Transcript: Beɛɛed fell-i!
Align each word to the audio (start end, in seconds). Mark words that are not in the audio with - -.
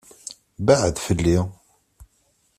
Beɛɛed 0.65 0.97
fell-i! 1.05 1.37